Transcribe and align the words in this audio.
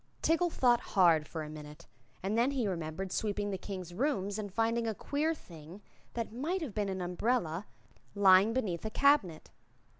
Tiggle 0.23 0.49
thought 0.49 0.79
hard 0.79 1.27
for 1.27 1.43
a 1.43 1.47
minute 1.51 1.85
and 2.23 2.35
then 2.35 2.49
said 2.49 2.55
he 2.55 2.67
remembered 2.67 3.11
sweeping 3.11 3.51
the 3.51 3.57
King's 3.59 3.93
rooms 3.93 4.39
and 4.39 4.51
finding 4.51 4.87
a 4.87 4.95
queer 4.95 5.35
thing 5.35 5.79
that 6.15 6.33
might 6.33 6.61
have 6.63 6.73
been 6.73 6.89
an 6.89 7.01
umbrella 7.01 7.67
lying 8.15 8.51
beneath 8.51 8.83
a 8.83 8.89
cabinet. 8.89 9.51